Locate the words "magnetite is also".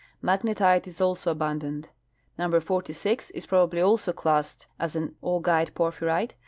0.19-1.35